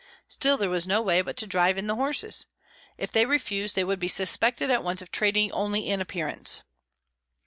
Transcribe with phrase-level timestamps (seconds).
[0.27, 2.47] Still there was no way but to drive in the horses.
[2.97, 6.63] If they refused, they would be suspected at once of trading only in appearance.